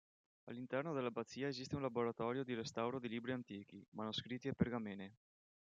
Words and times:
All'interno 0.45 0.93
dell'abbazia 0.95 1.47
esiste 1.47 1.75
un 1.75 1.83
laboratorio 1.83 2.43
di 2.43 2.55
restauro 2.55 2.97
di 2.97 3.07
libri 3.07 3.33
antichi, 3.33 3.85
manoscritti 3.91 4.47
e 4.47 4.55
pergamene. 4.55 5.13